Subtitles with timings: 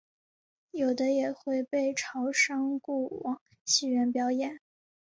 [0.71, 4.59] 有的也会被潮商雇往戏园表演。